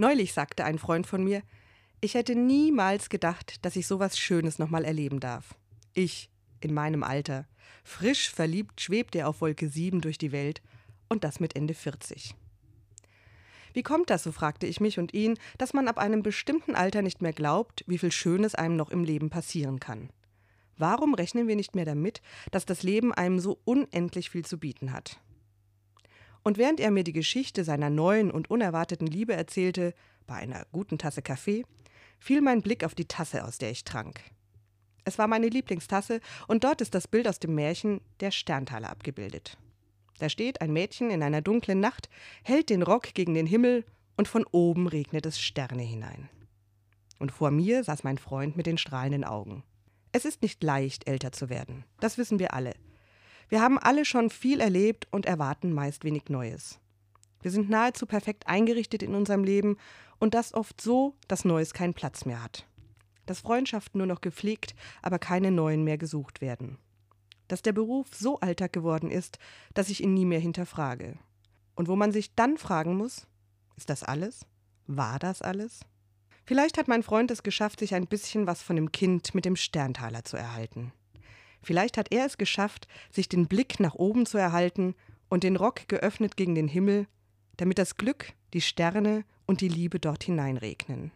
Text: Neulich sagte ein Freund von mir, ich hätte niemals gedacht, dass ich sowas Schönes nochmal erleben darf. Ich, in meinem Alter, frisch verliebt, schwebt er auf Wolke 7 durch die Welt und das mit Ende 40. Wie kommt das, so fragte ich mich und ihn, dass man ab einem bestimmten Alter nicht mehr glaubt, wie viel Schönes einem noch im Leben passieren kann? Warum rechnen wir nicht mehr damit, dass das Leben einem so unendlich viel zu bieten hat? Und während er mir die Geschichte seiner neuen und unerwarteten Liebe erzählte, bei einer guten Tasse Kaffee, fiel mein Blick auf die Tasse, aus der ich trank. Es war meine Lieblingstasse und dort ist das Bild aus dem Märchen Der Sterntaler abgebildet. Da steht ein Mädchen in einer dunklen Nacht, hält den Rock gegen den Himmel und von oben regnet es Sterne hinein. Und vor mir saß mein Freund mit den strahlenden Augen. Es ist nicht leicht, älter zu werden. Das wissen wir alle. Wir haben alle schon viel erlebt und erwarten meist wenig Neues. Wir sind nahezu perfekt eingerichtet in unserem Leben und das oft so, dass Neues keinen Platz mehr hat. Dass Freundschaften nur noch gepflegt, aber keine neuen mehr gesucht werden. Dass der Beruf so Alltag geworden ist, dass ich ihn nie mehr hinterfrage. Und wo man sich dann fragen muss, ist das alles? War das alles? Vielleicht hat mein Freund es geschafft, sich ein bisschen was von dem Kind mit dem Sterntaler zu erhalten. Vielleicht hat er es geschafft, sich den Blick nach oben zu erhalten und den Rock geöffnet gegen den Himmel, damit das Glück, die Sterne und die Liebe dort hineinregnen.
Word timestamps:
Neulich 0.00 0.32
sagte 0.32 0.64
ein 0.64 0.78
Freund 0.78 1.06
von 1.06 1.22
mir, 1.22 1.42
ich 2.00 2.14
hätte 2.14 2.34
niemals 2.34 3.10
gedacht, 3.10 3.62
dass 3.66 3.76
ich 3.76 3.86
sowas 3.86 4.18
Schönes 4.18 4.58
nochmal 4.58 4.86
erleben 4.86 5.20
darf. 5.20 5.54
Ich, 5.92 6.30
in 6.60 6.72
meinem 6.72 7.02
Alter, 7.02 7.46
frisch 7.84 8.30
verliebt, 8.30 8.80
schwebt 8.80 9.14
er 9.14 9.28
auf 9.28 9.42
Wolke 9.42 9.68
7 9.68 10.00
durch 10.00 10.16
die 10.16 10.32
Welt 10.32 10.62
und 11.10 11.22
das 11.22 11.38
mit 11.38 11.54
Ende 11.54 11.74
40. 11.74 12.34
Wie 13.74 13.82
kommt 13.82 14.08
das, 14.08 14.22
so 14.22 14.32
fragte 14.32 14.66
ich 14.66 14.80
mich 14.80 14.98
und 14.98 15.12
ihn, 15.12 15.36
dass 15.58 15.74
man 15.74 15.86
ab 15.86 15.98
einem 15.98 16.22
bestimmten 16.22 16.74
Alter 16.74 17.02
nicht 17.02 17.20
mehr 17.20 17.34
glaubt, 17.34 17.84
wie 17.86 17.98
viel 17.98 18.10
Schönes 18.10 18.54
einem 18.54 18.76
noch 18.76 18.88
im 18.88 19.04
Leben 19.04 19.28
passieren 19.28 19.80
kann? 19.80 20.08
Warum 20.78 21.12
rechnen 21.12 21.46
wir 21.46 21.56
nicht 21.56 21.74
mehr 21.74 21.84
damit, 21.84 22.22
dass 22.52 22.64
das 22.64 22.82
Leben 22.82 23.12
einem 23.12 23.38
so 23.38 23.60
unendlich 23.66 24.30
viel 24.30 24.46
zu 24.46 24.56
bieten 24.56 24.94
hat? 24.94 25.20
Und 26.42 26.58
während 26.58 26.80
er 26.80 26.90
mir 26.90 27.04
die 27.04 27.12
Geschichte 27.12 27.64
seiner 27.64 27.90
neuen 27.90 28.30
und 28.30 28.50
unerwarteten 28.50 29.06
Liebe 29.06 29.34
erzählte, 29.34 29.94
bei 30.26 30.36
einer 30.36 30.64
guten 30.72 30.98
Tasse 30.98 31.22
Kaffee, 31.22 31.64
fiel 32.18 32.40
mein 32.40 32.62
Blick 32.62 32.84
auf 32.84 32.94
die 32.94 33.06
Tasse, 33.06 33.44
aus 33.44 33.58
der 33.58 33.70
ich 33.70 33.84
trank. 33.84 34.20
Es 35.04 35.18
war 35.18 35.26
meine 35.26 35.48
Lieblingstasse 35.48 36.20
und 36.46 36.64
dort 36.64 36.80
ist 36.80 36.94
das 36.94 37.08
Bild 37.08 37.26
aus 37.26 37.38
dem 37.38 37.54
Märchen 37.54 38.00
Der 38.20 38.30
Sterntaler 38.30 38.90
abgebildet. 38.90 39.58
Da 40.18 40.28
steht 40.28 40.60
ein 40.60 40.72
Mädchen 40.72 41.10
in 41.10 41.22
einer 41.22 41.40
dunklen 41.40 41.80
Nacht, 41.80 42.10
hält 42.44 42.68
den 42.68 42.82
Rock 42.82 43.14
gegen 43.14 43.34
den 43.34 43.46
Himmel 43.46 43.84
und 44.16 44.28
von 44.28 44.44
oben 44.52 44.86
regnet 44.86 45.24
es 45.24 45.40
Sterne 45.40 45.82
hinein. 45.82 46.28
Und 47.18 47.32
vor 47.32 47.50
mir 47.50 47.84
saß 47.84 48.04
mein 48.04 48.18
Freund 48.18 48.56
mit 48.56 48.66
den 48.66 48.78
strahlenden 48.78 49.24
Augen. 49.24 49.62
Es 50.12 50.24
ist 50.24 50.42
nicht 50.42 50.62
leicht, 50.62 51.08
älter 51.08 51.32
zu 51.32 51.48
werden. 51.48 51.84
Das 52.00 52.18
wissen 52.18 52.38
wir 52.38 52.52
alle. 52.52 52.74
Wir 53.50 53.60
haben 53.60 53.78
alle 53.78 54.04
schon 54.04 54.30
viel 54.30 54.60
erlebt 54.60 55.08
und 55.10 55.26
erwarten 55.26 55.72
meist 55.72 56.04
wenig 56.04 56.28
Neues. 56.28 56.78
Wir 57.42 57.50
sind 57.50 57.68
nahezu 57.68 58.06
perfekt 58.06 58.46
eingerichtet 58.46 59.02
in 59.02 59.16
unserem 59.16 59.42
Leben 59.42 59.76
und 60.20 60.34
das 60.34 60.54
oft 60.54 60.80
so, 60.80 61.16
dass 61.26 61.44
Neues 61.44 61.74
keinen 61.74 61.92
Platz 61.92 62.24
mehr 62.24 62.44
hat. 62.44 62.64
Dass 63.26 63.40
Freundschaften 63.40 63.98
nur 63.98 64.06
noch 64.06 64.20
gepflegt, 64.20 64.76
aber 65.02 65.18
keine 65.18 65.50
neuen 65.50 65.82
mehr 65.82 65.98
gesucht 65.98 66.40
werden. 66.40 66.78
Dass 67.48 67.60
der 67.60 67.72
Beruf 67.72 68.06
so 68.14 68.38
Alltag 68.38 68.72
geworden 68.72 69.10
ist, 69.10 69.40
dass 69.74 69.88
ich 69.88 70.00
ihn 70.00 70.14
nie 70.14 70.26
mehr 70.26 70.38
hinterfrage. 70.38 71.18
Und 71.74 71.88
wo 71.88 71.96
man 71.96 72.12
sich 72.12 72.36
dann 72.36 72.56
fragen 72.56 72.96
muss, 72.96 73.26
ist 73.76 73.90
das 73.90 74.04
alles? 74.04 74.46
War 74.86 75.18
das 75.18 75.42
alles? 75.42 75.80
Vielleicht 76.44 76.78
hat 76.78 76.86
mein 76.86 77.02
Freund 77.02 77.32
es 77.32 77.42
geschafft, 77.42 77.80
sich 77.80 77.96
ein 77.96 78.06
bisschen 78.06 78.46
was 78.46 78.62
von 78.62 78.76
dem 78.76 78.92
Kind 78.92 79.34
mit 79.34 79.44
dem 79.44 79.56
Sterntaler 79.56 80.24
zu 80.24 80.36
erhalten. 80.36 80.92
Vielleicht 81.62 81.96
hat 81.96 82.12
er 82.12 82.26
es 82.26 82.38
geschafft, 82.38 82.88
sich 83.10 83.28
den 83.28 83.46
Blick 83.46 83.80
nach 83.80 83.94
oben 83.94 84.26
zu 84.26 84.38
erhalten 84.38 84.94
und 85.28 85.44
den 85.44 85.56
Rock 85.56 85.88
geöffnet 85.88 86.36
gegen 86.36 86.54
den 86.54 86.68
Himmel, 86.68 87.06
damit 87.56 87.78
das 87.78 87.96
Glück, 87.96 88.32
die 88.54 88.60
Sterne 88.60 89.24
und 89.46 89.60
die 89.60 89.68
Liebe 89.68 90.00
dort 90.00 90.24
hineinregnen. 90.24 91.12